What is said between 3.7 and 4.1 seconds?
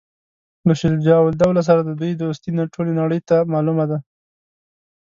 ده.